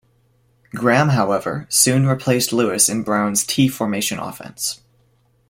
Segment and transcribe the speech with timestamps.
[0.73, 4.81] Graham, however, soon replaced Lewis in Brown's T formation offense.